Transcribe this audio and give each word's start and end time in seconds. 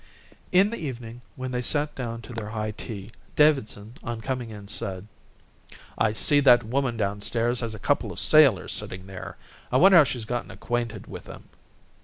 In 0.51 0.71
the 0.71 0.79
evening 0.79 1.21
when 1.35 1.51
they 1.51 1.61
sat 1.61 1.93
down 1.93 2.23
to 2.23 2.33
their 2.33 2.49
high 2.49 2.71
tea 2.71 3.11
Davidson 3.35 3.93
on 4.01 4.19
coming 4.19 4.49
in 4.49 4.67
said: 4.67 5.07
"I 5.95 6.11
see 6.11 6.39
that 6.39 6.63
woman 6.63 6.97
downstairs 6.97 7.59
has 7.59 7.75
a 7.75 7.77
couple 7.77 8.11
of 8.11 8.19
sailors 8.19 8.73
sitting 8.73 9.05
there. 9.05 9.37
I 9.71 9.77
wonder 9.77 9.99
how 9.99 10.03
she's 10.03 10.25
gotten 10.25 10.49
acquainted 10.49 11.05
with 11.05 11.25
them." 11.25 11.49